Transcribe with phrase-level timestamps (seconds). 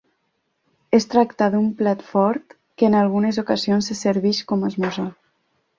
[0.99, 5.09] Es tracta d'un plat fort que en algunes ocasions se serveix com a esmorzar.